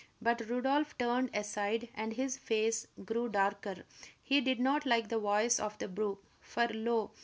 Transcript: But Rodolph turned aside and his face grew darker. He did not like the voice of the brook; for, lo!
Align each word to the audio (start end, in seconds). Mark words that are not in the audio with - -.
But 0.19 0.49
Rodolph 0.49 0.97
turned 0.97 1.29
aside 1.31 1.89
and 1.93 2.13
his 2.13 2.35
face 2.35 2.87
grew 3.05 3.29
darker. 3.29 3.83
He 4.23 4.41
did 4.41 4.59
not 4.59 4.83
like 4.83 5.09
the 5.09 5.19
voice 5.19 5.59
of 5.59 5.77
the 5.77 5.87
brook; 5.87 6.25
for, 6.39 6.65
lo! 6.69 7.11